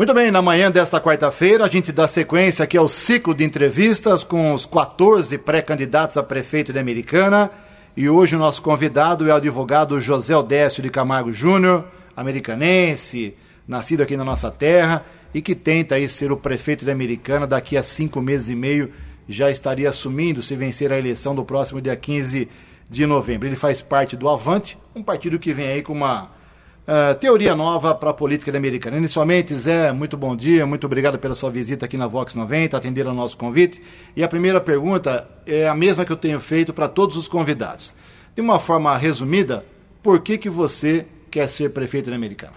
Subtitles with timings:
[0.00, 4.24] Muito bem, na manhã desta quarta-feira, a gente dá sequência aqui ao ciclo de entrevistas
[4.24, 7.50] com os 14 pré-candidatos a prefeito de Americana.
[7.94, 11.84] E hoje o nosso convidado é o advogado José Odécio de Camargo Júnior,
[12.16, 13.36] americanense,
[13.68, 17.76] nascido aqui na nossa terra e que tenta aí ser o prefeito de Americana daqui
[17.76, 18.90] a cinco meses e meio.
[19.28, 22.48] Já estaria assumindo se vencer a eleição do próximo dia 15
[22.88, 23.46] de novembro.
[23.46, 26.39] Ele faz parte do Avante, um partido que vem aí com uma
[26.88, 28.96] Uh, teoria nova para a política americana.
[28.96, 33.06] Inicialmente, Zé, muito bom dia, muito obrigado pela sua visita aqui na Vox 90, atender
[33.06, 33.80] ao nosso convite.
[34.16, 37.92] E a primeira pergunta é a mesma que eu tenho feito para todos os convidados.
[38.34, 39.64] De uma forma resumida,
[40.02, 42.54] por que, que você quer ser prefeito da Americana?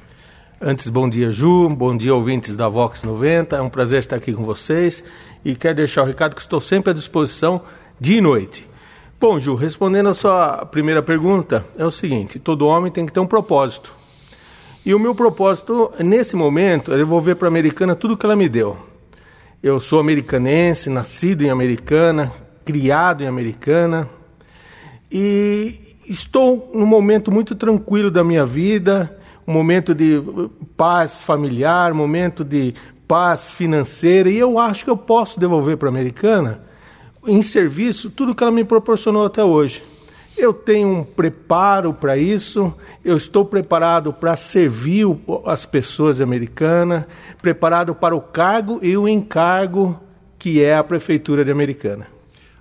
[0.60, 3.58] Antes, bom dia, Ju, bom dia, ouvintes da Vox 90.
[3.58, 5.04] É um prazer estar aqui com vocês
[5.44, 7.62] e quero deixar o recado que estou sempre à disposição
[8.00, 8.68] dia e noite.
[9.20, 13.20] Bom, Ju, respondendo a sua primeira pergunta, é o seguinte: todo homem tem que ter
[13.20, 13.94] um propósito.
[14.86, 18.50] E o meu propósito, nesse momento, é devolver para a Americana tudo que ela me
[18.50, 18.78] deu.
[19.62, 22.34] Eu sou americanense, nascido em Americana,
[22.66, 24.10] criado em Americana,
[25.10, 29.18] e estou num momento muito tranquilo da minha vida,
[29.48, 30.22] um momento de
[30.76, 32.74] paz familiar, momento de
[33.08, 36.62] paz financeira, e eu acho que eu posso devolver para a Americana,
[37.26, 39.82] em serviço, tudo que ela me proporcionou até hoje.
[40.36, 42.74] Eu tenho um preparo para isso,
[43.06, 45.06] eu estou preparado para servir
[45.46, 47.06] as pessoas americanas,
[47.42, 50.00] preparado para o cargo e o encargo
[50.40, 52.08] que é a Prefeitura de Americana.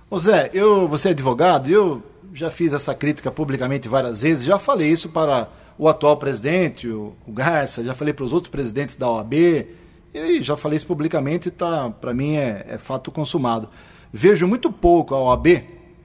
[0.09, 2.01] Ô Zé, eu, você é advogado, eu
[2.33, 7.13] já fiz essa crítica publicamente várias vezes, já falei isso para o atual presidente, o,
[7.27, 9.33] Garça, já falei para os outros presidentes da OAB,
[10.13, 13.67] e já falei isso publicamente, tá, para mim é, é fato consumado.
[14.11, 15.47] Vejo muito pouco a OAB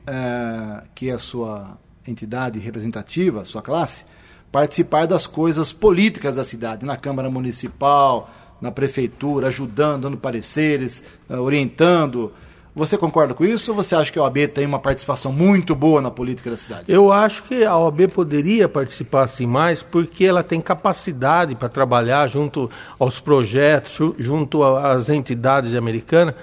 [0.09, 4.05] é, que é a sua entidade representativa, sua classe,
[4.51, 11.37] participar das coisas políticas da cidade, na Câmara Municipal, na Prefeitura, ajudando, dando pareceres, é,
[11.37, 12.33] orientando.
[12.75, 16.01] Você concorda com isso ou você acha que a OAB tem uma participação muito boa
[16.01, 16.85] na política da cidade?
[16.89, 22.29] Eu acho que a OAB poderia participar assim mais porque ela tem capacidade para trabalhar
[22.29, 26.35] junto aos projetos, junto às entidades americanas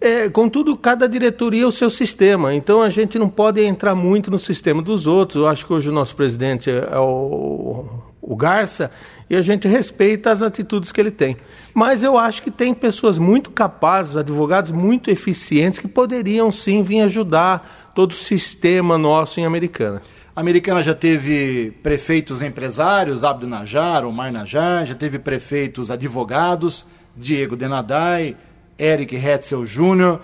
[0.00, 4.30] é, contudo, cada diretoria é o seu sistema, então a gente não pode entrar muito
[4.30, 5.42] no sistema dos outros.
[5.42, 7.86] Eu acho que hoje o nosso presidente é o,
[8.20, 8.90] o Garça
[9.30, 11.36] e a gente respeita as atitudes que ele tem.
[11.72, 17.00] Mas eu acho que tem pessoas muito capazes, advogados muito eficientes, que poderiam sim vir
[17.00, 20.02] ajudar todo o sistema nosso em Americana.
[20.34, 26.86] A Americana já teve prefeitos empresários, Abdo Najar, Omar Najar, já teve prefeitos advogados,
[27.16, 28.36] Diego Denadai,
[28.78, 30.20] Eric Hetzel Júnior.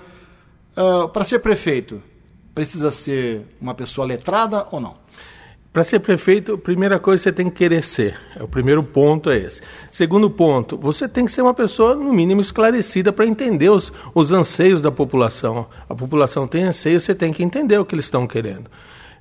[0.77, 2.03] Uh, Para ser prefeito,
[2.55, 5.03] precisa ser uma pessoa letrada ou não?
[5.73, 8.15] Para ser prefeito, primeira coisa você tem que querer ser.
[8.39, 9.63] É o primeiro ponto é esse.
[9.91, 14.33] Segundo ponto, você tem que ser uma pessoa, no mínimo, esclarecida para entender os, os
[14.33, 15.67] anseios da população.
[15.89, 18.71] A população tem anseios, você tem que entender o que eles estão querendo.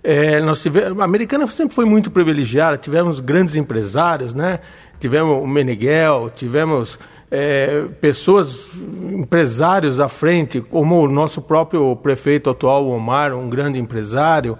[0.03, 4.59] É, nós tivemos, a americana sempre foi muito privilegiada, tivemos grandes empresários, né?
[4.99, 6.99] Tivemos o Meneghel, tivemos
[7.31, 8.69] é, pessoas,
[9.13, 14.57] empresários à frente, como o nosso próprio prefeito atual, Omar, um grande empresário.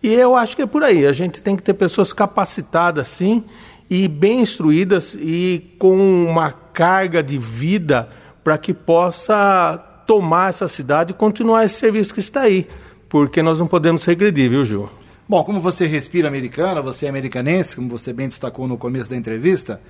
[0.00, 1.04] E eu acho que é por aí.
[1.04, 3.44] A gente tem que ter pessoas capacitadas, sim,
[3.90, 8.08] e bem instruídas e com uma carga de vida
[8.42, 12.68] para que possa tomar essa cidade e continuar esse serviço que está aí.
[13.08, 14.88] Porque nós não podemos regredir, viu, Ju?
[15.28, 19.16] Bom, como você respira americana, você é americanense, como você bem destacou no começo da
[19.16, 19.80] entrevista,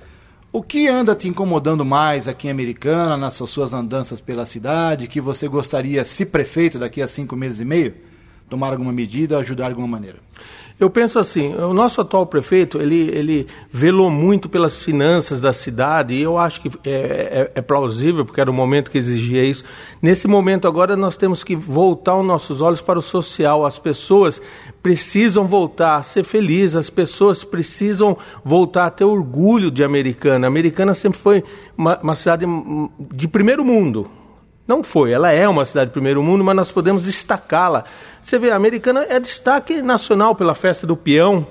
[0.53, 5.19] o que anda te incomodando mais aqui em Americana, nas suas andanças pela cidade, que
[5.19, 7.95] você gostaria, se prefeito, daqui a cinco meses e meio,
[8.53, 10.17] tomar alguma medida, ajudar de alguma maneira?
[10.79, 16.13] Eu penso assim, o nosso atual prefeito, ele, ele velou muito pelas finanças da cidade,
[16.13, 19.63] e eu acho que é, é, é, plausível, porque era o momento que exigia isso.
[20.01, 23.65] Nesse momento agora nós temos que voltar os nossos olhos para o social.
[23.65, 24.41] As pessoas
[24.81, 30.45] precisam voltar a ser felizes, as pessoas precisam voltar a ter orgulho de Americana.
[30.45, 31.43] A Americana sempre foi
[31.75, 32.45] uma, uma cidade
[33.13, 34.09] de primeiro mundo,
[34.67, 37.83] não foi, ela é uma cidade de primeiro mundo, mas nós podemos destacá-la.
[38.21, 41.45] Você vê, a americana é destaque nacional pela festa do peão,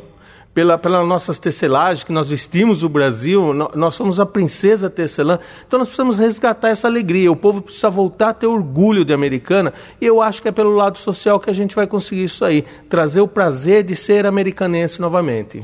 [0.55, 5.39] pela, pelas nossas tecelagens, que nós vestimos o Brasil, nós somos a princesa tecelã.
[5.67, 7.31] Então nós precisamos resgatar essa alegria.
[7.31, 9.73] O povo precisa voltar a ter orgulho de americana.
[10.01, 12.65] E eu acho que é pelo lado social que a gente vai conseguir isso aí
[12.89, 15.63] trazer o prazer de ser americanense novamente.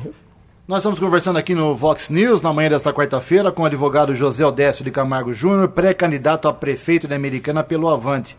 [0.69, 4.45] Nós estamos conversando aqui no Vox News, na manhã desta quarta-feira, com o advogado José
[4.45, 8.37] Odécio de Camargo Júnior, pré-candidato a prefeito da Americana pelo Avante.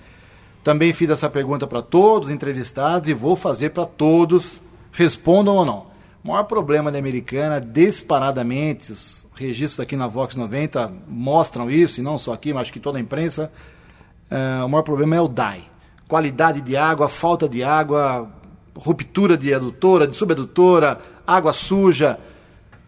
[0.64, 4.62] Também fiz essa pergunta para todos os entrevistados e vou fazer para todos,
[4.92, 5.88] respondam ou não.
[6.24, 12.04] O maior problema da Americana, disparadamente, os registros aqui na Vox 90 mostram isso, e
[12.04, 13.52] não só aqui, mas acho que toda a imprensa,
[14.30, 15.64] uh, o maior problema é o DAI.
[16.08, 18.30] Qualidade de água, falta de água,
[18.76, 21.00] ruptura de adutora, de subadutora,
[21.36, 22.18] água suja.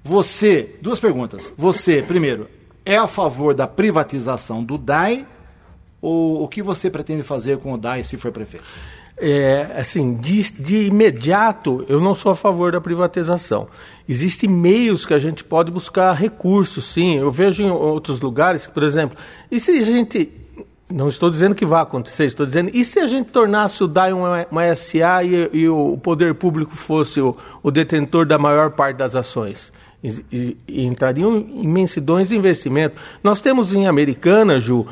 [0.04, 1.54] Você, duas perguntas.
[1.58, 2.50] Você, primeiro,
[2.86, 5.26] é a favor da privatização do DAI
[6.02, 8.66] ou o que você pretende fazer com o DAI se for prefeito?
[9.24, 13.68] É, assim, de, de, imediato, eu não sou a favor da privatização.
[14.10, 17.18] Existem meios que a gente pode buscar recursos, sim.
[17.18, 19.16] Eu vejo em outros lugares, por exemplo,
[19.52, 20.32] e se a gente.
[20.92, 24.14] Não estou dizendo que vai acontecer, estou dizendo, e se a gente tornasse o DAI
[24.14, 28.98] uma, uma SA e, e, o poder público fosse o, o detentor da maior parte
[28.98, 29.72] das ações?
[30.04, 32.96] E, e, e entrariam imensidões de investimento.
[33.24, 34.88] Nós temos em Americana, Ju,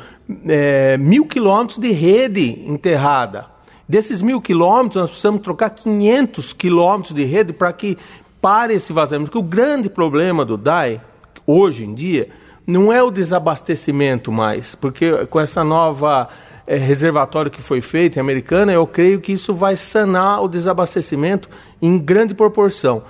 [0.46, 3.46] é, mil quilômetros de rede enterrada.
[3.88, 7.98] Desses mil quilômetros, nós precisamos trocar 500 quilômetros de rede para que
[8.40, 9.32] pare esse vazamento.
[9.32, 11.00] Porque o grande problema do DAI,
[11.44, 12.28] hoje em dia,
[12.70, 16.28] não é o desabastecimento mais, porque com essa nova
[16.66, 21.48] é, reservatório que foi feito em Americana, eu creio que isso vai sanar o desabastecimento
[21.82, 23.02] em grande proporção.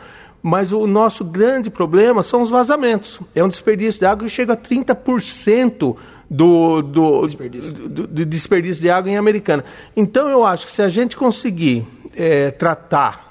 [0.42, 3.20] Mas o nosso grande problema são os vazamentos.
[3.34, 5.94] É um desperdício de água que chega a 30%
[6.30, 7.72] do, do, desperdício.
[7.72, 9.64] Do, do, desperdício de água em Americana.
[9.94, 11.86] Então eu acho que se a gente conseguir
[12.16, 13.29] é, tratar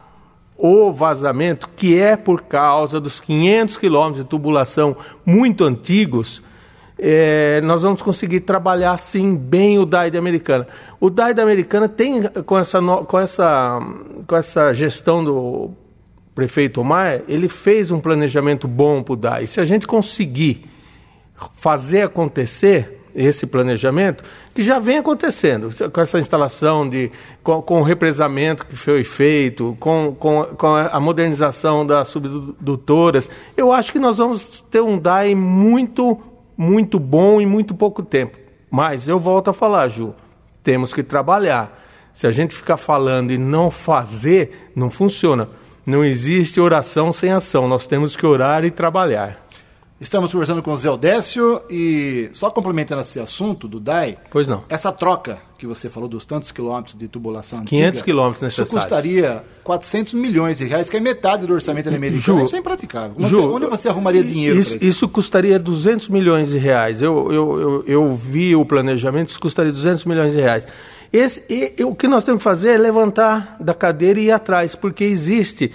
[0.61, 6.43] o vazamento, que é por causa dos 500 quilômetros de tubulação muito antigos,
[6.97, 10.67] é, nós vamos conseguir trabalhar sim bem o DAI da Americana.
[10.99, 13.79] O DAI da Americana tem, com essa, com essa,
[14.27, 15.71] com essa gestão do
[16.35, 19.47] prefeito Omar, ele fez um planejamento bom para o DAI.
[19.47, 20.65] Se a gente conseguir
[21.53, 24.23] fazer acontecer esse planejamento,
[24.55, 27.11] que já vem acontecendo, com essa instalação de.
[27.43, 33.73] com, com o represamento que foi feito, com, com, com a modernização das subdutoras, eu
[33.73, 36.17] acho que nós vamos ter um DAI muito,
[36.57, 38.37] muito bom em muito pouco tempo.
[38.71, 40.15] Mas eu volto a falar, Ju,
[40.63, 41.77] temos que trabalhar.
[42.13, 45.49] Se a gente ficar falando e não fazer, não funciona.
[45.85, 47.67] Não existe oração sem ação.
[47.67, 49.48] Nós temos que orar e trabalhar.
[50.01, 54.17] Estamos conversando com o Zé Odécio e só complementando esse assunto do DAI.
[54.31, 54.63] Pois não.
[54.69, 58.73] Essa troca que você falou dos tantos quilômetros de tubulação 500 antiga, quilômetros necessários.
[58.73, 62.45] Isso custaria 400 milhões de reais, que é metade do orçamento americano.
[62.45, 63.13] Isso é impraticável.
[63.27, 64.85] Ju, você, onde você arrumaria dinheiro isso, isso?
[64.85, 67.01] Isso custaria 200 milhões de reais.
[67.01, 70.65] Eu, eu, eu, eu vi o planejamento, isso custaria 200 milhões de reais.
[71.11, 74.75] Esse, e, o que nós temos que fazer é levantar da cadeira e ir atrás,
[74.75, 75.73] porque existe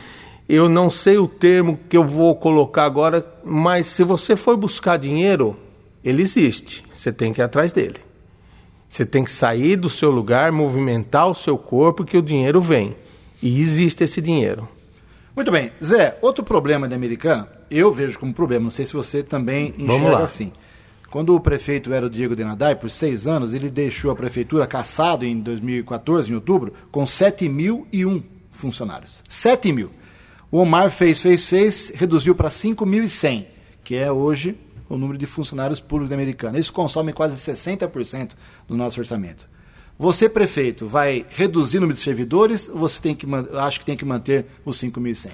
[0.49, 4.99] eu não sei o termo que eu vou colocar agora, mas se você for buscar
[4.99, 5.57] dinheiro,
[6.03, 6.85] ele existe.
[6.93, 7.97] Você tem que ir atrás dele.
[8.89, 12.95] Você tem que sair do seu lugar, movimentar o seu corpo, que o dinheiro vem.
[13.43, 14.69] E existe esse dinheiro.
[15.35, 15.73] Muito bem.
[15.83, 20.19] Zé, outro problema da Americana, eu vejo como problema, não sei se você também enxerga
[20.19, 20.53] assim.
[21.11, 25.25] Quando o prefeito era o Diego Denadai, por seis anos, ele deixou a prefeitura caçado
[25.25, 29.23] em 2014, em outubro, com 7.001 funcionários.
[29.29, 29.91] 7 mil.
[30.55, 33.45] O Omar fez, fez, fez, reduziu para 5.100,
[33.83, 34.55] que é hoje
[34.89, 36.61] o número de funcionários públicos americanos.
[36.61, 38.35] Isso consome quase 60%
[38.69, 39.49] do nosso orçamento.
[39.99, 43.27] Você, prefeito, vai reduzir o número de servidores ou você tem que,
[43.59, 45.33] acha que tem que manter os 5.100?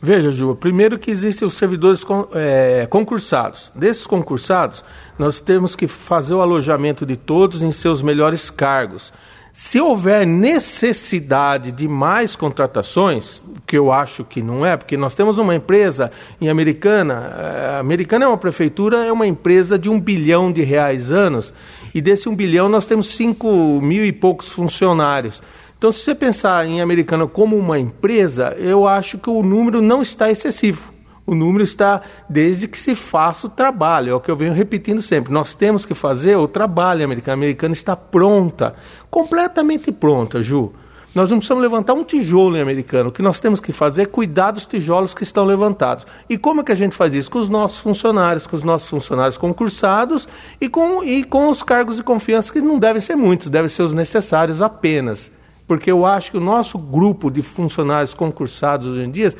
[0.00, 2.00] Veja, Ju, primeiro que existem os servidores
[2.32, 3.70] é, concursados.
[3.74, 4.82] Desses concursados,
[5.18, 9.12] nós temos que fazer o alojamento de todos em seus melhores cargos.
[9.58, 15.38] Se houver necessidade de mais contratações, que eu acho que não é, porque nós temos
[15.38, 19.98] uma empresa em Americana, a eh, Americana é uma prefeitura, é uma empresa de um
[19.98, 21.54] bilhão de reais anos,
[21.94, 25.42] e desse um bilhão nós temos cinco mil e poucos funcionários.
[25.78, 30.02] Então, se você pensar em Americana como uma empresa, eu acho que o número não
[30.02, 30.95] está excessivo.
[31.26, 35.02] O número está desde que se faça o trabalho, é o que eu venho repetindo
[35.02, 35.32] sempre.
[35.32, 37.32] Nós temos que fazer o trabalho americano.
[37.32, 38.76] A americana está pronta,
[39.10, 40.72] completamente pronta, Ju.
[41.16, 43.08] Nós não precisamos levantar um tijolo em americano.
[43.08, 46.06] O que nós temos que fazer é cuidar dos tijolos que estão levantados.
[46.28, 47.30] E como é que a gente faz isso?
[47.30, 50.28] Com os nossos funcionários, com os nossos funcionários concursados
[50.60, 53.82] e com, e com os cargos de confiança, que não devem ser muitos, devem ser
[53.82, 55.32] os necessários apenas.
[55.66, 59.32] Porque eu acho que o nosso grupo de funcionários concursados hoje em dia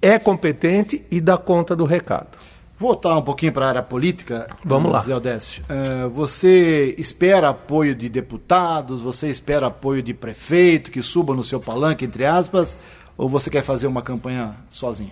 [0.00, 2.38] é competente e dá conta do recado.
[2.76, 4.48] Voltar um pouquinho para a área política.
[4.64, 5.00] Vamos lá.
[5.00, 5.64] Zé Odécio.
[5.64, 11.58] Uh, você espera apoio de deputados, você espera apoio de prefeito que suba no seu
[11.58, 12.78] palanque, entre aspas,
[13.16, 15.10] ou você quer fazer uma campanha sozinho?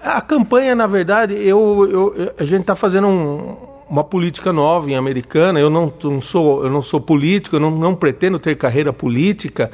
[0.00, 3.56] A campanha, na verdade, eu, eu a gente está fazendo um,
[3.90, 5.58] uma política nova em americana.
[5.58, 9.72] Eu não, não, sou, eu não sou político, eu não, não pretendo ter carreira política.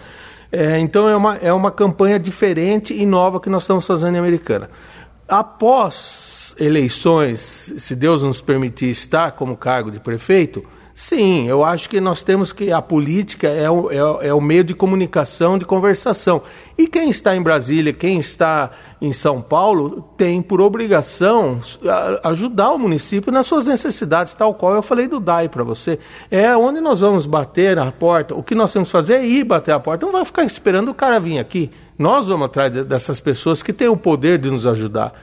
[0.53, 4.19] É, então é uma, é uma campanha diferente e nova que nós estamos fazendo em
[4.19, 4.69] Americana.
[5.27, 10.63] Após eleições, se Deus nos permitir estar como cargo de prefeito,
[10.95, 12.71] Sim, eu acho que nós temos que.
[12.71, 16.43] A política é o, é, é, o meio de comunicação, de conversação.
[16.77, 18.71] E quem está em Brasília, quem está
[19.01, 21.61] em São Paulo, tem por obrigação
[22.23, 25.99] ajudar o município nas suas necessidades, tal qual eu falei do DAI para você.
[26.31, 28.35] É onde nós vamos bater a porta.
[28.35, 30.05] O que nós temos que fazer é ir bater a porta.
[30.05, 31.71] Não vai ficar esperando o cara vir aqui.
[31.99, 35.15] Nós vamos atrás dessas pessoas que têm o poder de nos ajudar.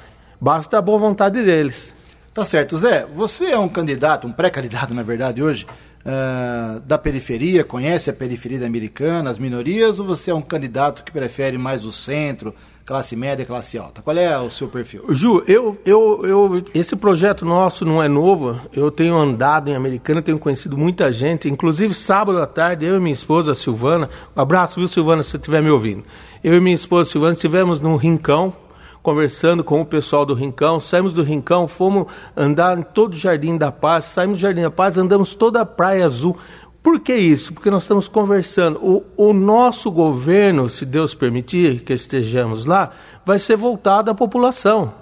[0.42, 1.94] Basta a boa vontade deles.
[2.34, 2.78] Tá certo.
[2.78, 5.66] Zé, você é um candidato, um pré-candidato, na verdade, hoje,
[6.06, 11.12] uh, da periferia, conhece a periferia americana, as minorias, ou você é um candidato que
[11.12, 12.54] prefere mais o centro,
[12.86, 14.02] classe média, classe alta?
[14.02, 15.06] Qual é o seu perfil?
[15.10, 18.60] Ju, eu, eu, eu, esse projeto nosso não é novo.
[18.74, 21.48] Eu tenho andado em Americana, tenho conhecido muita gente.
[21.48, 25.38] Inclusive, sábado à tarde, eu e minha esposa, Silvana, um abraço, viu, Silvana, se você
[25.38, 26.04] estiver me ouvindo.
[26.44, 28.56] Eu e minha esposa, Silvana, estivemos num rincão,
[29.02, 30.80] conversando com o pessoal do Rincão.
[30.80, 34.72] Saímos do Rincão, fomos andar em todo o Jardim da Paz, saímos do Jardim da
[34.72, 36.38] Paz, andamos toda a Praia Azul.
[36.82, 37.54] Por que isso?
[37.54, 38.80] Porque nós estamos conversando.
[38.82, 42.92] O, o nosso governo, se Deus permitir que estejamos lá,
[43.26, 44.94] vai ser voltado à população.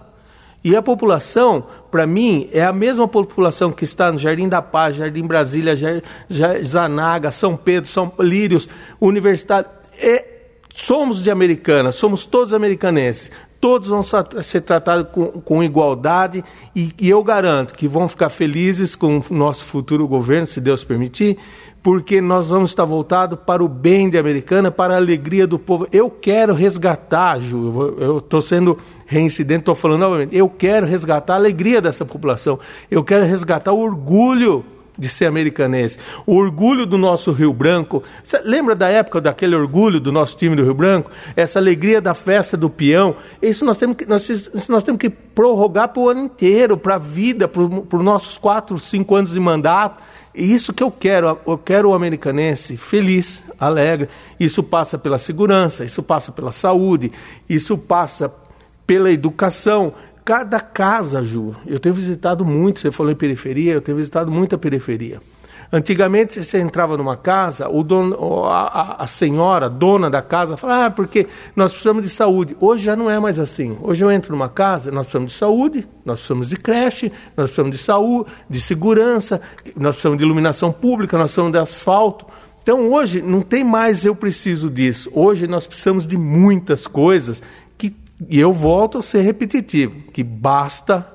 [0.64, 4.96] E a população, para mim, é a mesma população que está no Jardim da Paz,
[4.96, 5.74] Jardim Brasília,
[6.64, 8.68] Zanaga, São Pedro, São Lírios,
[9.00, 9.70] Universitário.
[10.02, 10.26] É,
[10.74, 16.44] somos de Americana, somos todos americanenses todos vão ser tratados com, com igualdade
[16.76, 20.84] e, e, eu garanto que vão ficar felizes com o nosso futuro governo, se Deus
[20.84, 21.38] permitir,
[21.82, 25.88] porque nós vamos estar voltados para o bem de Americana, para a alegria do povo.
[25.92, 31.38] Eu quero resgatar, Ju, eu estou sendo reincidente, estou falando novamente, eu quero resgatar a
[31.38, 32.60] alegria dessa população,
[32.92, 34.66] eu quero resgatar o orgulho
[34.98, 35.98] de ser americanense.
[36.26, 38.04] O orgulho do nosso Rio Branco.
[38.24, 41.12] Cê lembra da época daquele orgulho do nosso time do Rio Branco?
[41.36, 43.16] Essa alegria da festa do peão.
[43.42, 47.00] Isso nós temos que, nós, nós temos que prorrogar para o ano inteiro, para a
[47.00, 50.02] vida, para os nossos quatro, cinco anos de mandato.
[50.34, 54.08] E isso que eu quero, eu quero o americanense feliz, alegre.
[54.40, 57.12] Isso passa pela segurança, isso passa pela saúde,
[57.50, 58.32] isso passa
[58.86, 59.94] pela educação,
[60.28, 61.56] cada casa, Ju.
[61.66, 65.22] Eu tenho visitado muito, você falou em periferia, eu tenho visitado muita periferia.
[65.72, 70.92] Antigamente, você entrava numa casa, o dono, a, a, senhora, dona da casa, falava, ah,
[70.92, 72.58] porque nós precisamos de saúde.
[72.60, 73.78] Hoje já não é mais assim.
[73.82, 77.72] Hoje eu entro numa casa, nós precisamos de saúde, nós precisamos de creche, nós precisamos
[77.72, 79.40] de saúde, de segurança,
[79.78, 82.26] nós precisamos de iluminação pública, nós precisamos de asfalto.
[82.62, 85.10] Então hoje não tem mais eu preciso disso.
[85.14, 87.42] Hoje nós precisamos de muitas coisas
[88.30, 91.06] e eu volto a ser repetitivo, que basta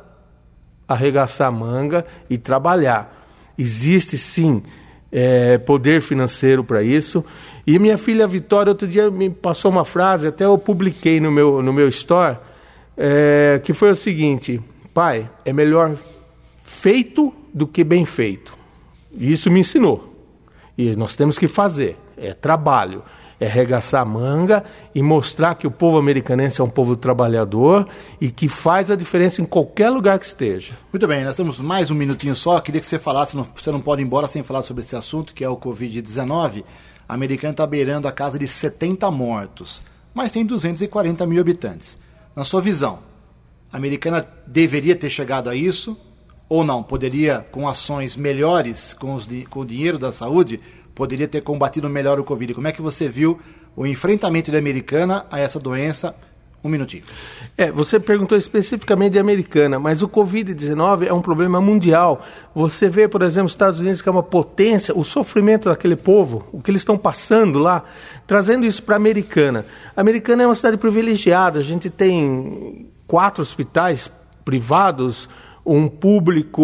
[0.87, 3.27] arregaçar a manga e trabalhar.
[3.59, 4.63] Existe sim
[5.11, 7.25] é, poder financeiro para isso.
[7.67, 11.63] E minha filha Vitória, outro dia me passou uma frase, até eu publiquei no meu,
[11.63, 12.39] no meu store,
[12.97, 14.61] é, que foi o seguinte:
[14.95, 15.97] pai, é melhor
[16.63, 18.57] feito do que bem feito.
[19.13, 20.11] E isso me ensinou.
[20.77, 23.03] E nós temos que fazer, é trabalho
[23.43, 27.89] é arregaçar a manga e mostrar que o povo americanense é um povo trabalhador
[28.21, 30.79] e que faz a diferença em qualquer lugar que esteja.
[30.93, 32.61] Muito bem, nós temos mais um minutinho só.
[32.61, 35.43] Queria que você falasse, você não pode ir embora sem falar sobre esse assunto, que
[35.43, 36.63] é o Covid-19.
[37.09, 39.83] A americana está beirando a casa de 70 mortos,
[40.15, 41.99] mas tem 240 mil habitantes.
[42.37, 43.01] Na sua visão,
[43.73, 45.99] a americana deveria ter chegado a isso
[46.49, 46.83] ou não?
[46.83, 50.61] Poderia, com ações melhores, com, os, com o dinheiro da saúde,
[50.95, 52.55] poderia ter combatido melhor o Covid.
[52.55, 53.39] Como é que você viu
[53.77, 56.15] o enfrentamento da americana a essa doença?
[56.65, 57.03] Um minutinho.
[57.59, 62.25] É, você perguntou especificamente de americana, mas o Covid-19 é um problema mundial.
[62.55, 66.47] Você vê, por exemplo, os Estados Unidos, que é uma potência, o sofrimento daquele povo,
[66.53, 67.83] o que eles estão passando lá,
[68.29, 69.67] trazendo isso para a americana.
[69.97, 74.09] A americana é uma cidade privilegiada, a gente tem quatro hospitais
[74.45, 75.29] privados,
[75.67, 76.63] um público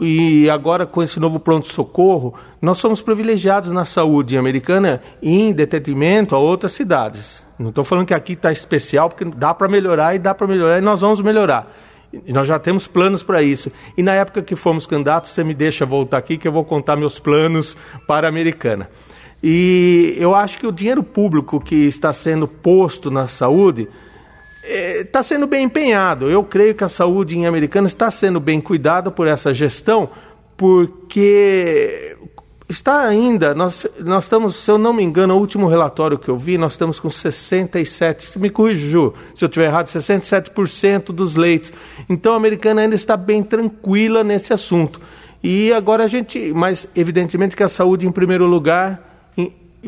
[0.00, 6.38] e agora com esse novo pronto-socorro, nós somos privilegiados na saúde americana em detrimento a
[6.38, 7.44] outras cidades.
[7.58, 10.78] Não estou falando que aqui está especial, porque dá para melhorar e dá para melhorar
[10.78, 11.70] e nós vamos melhorar.
[12.26, 13.70] E nós já temos planos para isso.
[13.96, 16.96] E na época que fomos candidatos, você me deixa voltar aqui que eu vou contar
[16.96, 17.76] meus planos
[18.06, 18.88] para a americana.
[19.42, 23.88] E eu acho que o dinheiro público que está sendo posto na saúde
[24.62, 26.30] está é, sendo bem empenhado.
[26.30, 30.10] Eu creio que a saúde em Americana está sendo bem cuidada por essa gestão,
[30.56, 32.16] porque
[32.68, 36.36] está ainda, nós, nós estamos, se eu não me engano, o último relatório que eu
[36.36, 41.72] vi, nós estamos com 67, me corrija, se eu estiver errado, 67% dos leitos.
[42.08, 45.00] Então a Americana ainda está bem tranquila nesse assunto.
[45.42, 49.10] E agora a gente, mas evidentemente que a saúde em primeiro lugar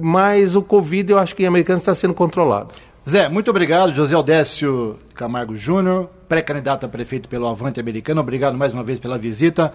[0.01, 2.71] mas o Covid eu acho que em Americana está sendo controlado.
[3.09, 3.93] Zé, muito obrigado.
[3.93, 8.21] José Aldécio Camargo Júnior, pré-candidato a prefeito pelo Avante Americano.
[8.21, 9.73] Obrigado mais uma vez pela visita.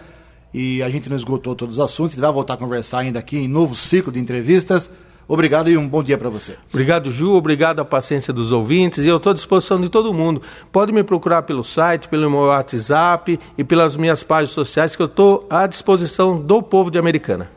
[0.53, 3.37] E a gente não esgotou todos os assuntos, ele vai voltar a conversar ainda aqui
[3.37, 4.89] em novo ciclo de entrevistas.
[5.27, 6.55] Obrigado e um bom dia para você.
[6.69, 7.33] Obrigado, Ju.
[7.33, 9.05] Obrigado à paciência dos ouvintes.
[9.05, 10.41] E eu estou à disposição de todo mundo.
[10.71, 15.07] Pode me procurar pelo site, pelo meu WhatsApp e pelas minhas páginas sociais, que eu
[15.07, 17.56] estou à disposição do povo de Americana.